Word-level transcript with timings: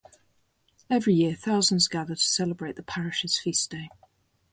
Every 0.89 1.13
year 1.13 1.35
thousands 1.35 1.87
gather 1.87 2.15
to 2.15 2.19
celebrate 2.23 2.75
the 2.75 2.81
parish's 2.81 3.37
feast 3.39 3.69
day. 3.69 3.89